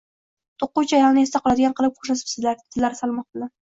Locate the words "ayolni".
1.01-1.23